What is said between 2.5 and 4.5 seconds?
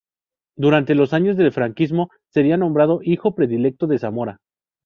nombrado hijo predilecto de Zamora.